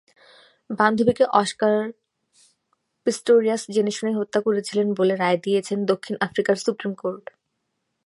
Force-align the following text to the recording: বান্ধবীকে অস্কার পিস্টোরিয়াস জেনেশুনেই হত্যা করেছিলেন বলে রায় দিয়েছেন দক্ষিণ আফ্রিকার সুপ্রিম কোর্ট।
বান্ধবীকে 0.69 1.25
অস্কার 1.33 1.75
পিস্টোরিয়াস 3.07 3.61
জেনেশুনেই 3.69 4.17
হত্যা 4.19 4.39
করেছিলেন 4.41 4.87
বলে 4.93 5.13
রায় 5.15 5.39
দিয়েছেন 5.43 5.79
দক্ষিণ 5.85 6.15
আফ্রিকার 6.19 6.55
সুপ্রিম 6.55 6.93
কোর্ট। 6.93 7.23